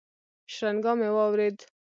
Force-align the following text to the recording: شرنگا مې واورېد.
شرنگا 0.53 0.91
مې 0.99 1.09
واورېد. 1.15 1.57